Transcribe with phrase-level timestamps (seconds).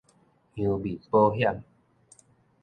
[0.55, 1.61] 洋面保險